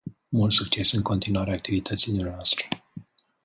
Mult 0.29 0.51
succes 0.53 0.91
în 0.91 1.01
continuarea 1.01 1.53
activității 1.53 2.17
dvs. 2.17 2.53